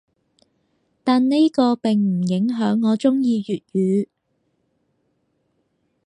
[1.03, 4.07] 但呢個並唔影響我中意粵語‘